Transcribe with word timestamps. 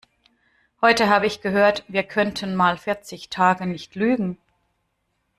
Heute 0.81 1.09
habe 1.09 1.27
ich 1.27 1.41
gehört, 1.41 1.83
wir 1.87 2.01
könnten 2.01 2.55
mal 2.55 2.75
vierzig 2.79 3.29
Tage 3.29 3.67
nicht 3.67 3.93
lügen. 3.93 4.39